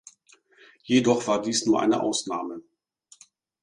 [0.81, 2.63] Jedoch war dies nur eine Ausnahme.